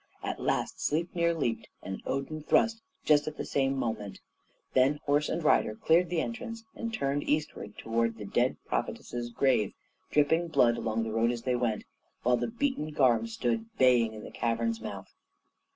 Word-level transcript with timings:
At 0.23 0.41
last 0.41 0.79
Sleipnir 0.81 1.31
leaped, 1.35 1.67
and 1.83 2.01
Odin 2.07 2.41
thrust 2.41 2.81
just 3.05 3.27
at 3.27 3.37
the 3.37 3.45
same 3.45 3.77
moment; 3.77 4.19
then 4.73 4.99
horse 5.05 5.29
and 5.29 5.43
rider 5.43 5.75
cleared 5.75 6.09
the 6.09 6.21
entrance, 6.21 6.63
and 6.75 6.91
turned 6.91 7.21
eastward 7.29 7.77
towards 7.77 8.17
the 8.17 8.25
dead 8.25 8.57
prophetess's 8.65 9.29
grave, 9.29 9.73
dripping 10.09 10.47
blood 10.47 10.75
along 10.75 11.03
the 11.03 11.13
road 11.13 11.29
as 11.29 11.43
they 11.43 11.55
went; 11.55 11.83
while 12.23 12.35
the 12.37 12.47
beaten 12.47 12.89
Garm 12.89 13.27
stood 13.27 13.67
baying 13.77 14.15
in 14.15 14.23
the 14.23 14.31
cavern's 14.31 14.81
mouth. 14.81 15.13